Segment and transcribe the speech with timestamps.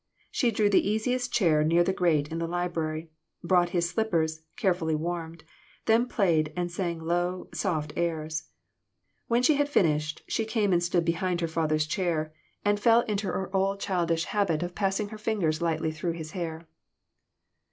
[0.31, 3.11] She drew the easiest chair near the grate in the library,
[3.43, 5.43] brought his slippers carefully warmed,
[5.85, 8.49] then played and sang low, soft airs.
[9.27, 12.33] When she had finished, she came and stood behind her father's chair,
[12.65, 13.59] and fell into her 3 2 FANATICISM.
[13.61, 16.67] old childish habit of passing her fingers lightly through his hair.